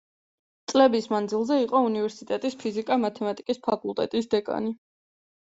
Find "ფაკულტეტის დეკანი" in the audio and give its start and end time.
3.69-4.77